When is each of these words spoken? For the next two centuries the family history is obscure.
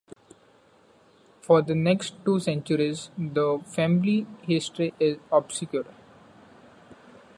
For 1.41 1.61
the 1.61 1.75
next 1.75 2.15
two 2.25 2.39
centuries 2.39 3.11
the 3.19 3.61
family 3.67 4.25
history 4.47 4.95
is 4.99 5.19
obscure. 5.31 5.85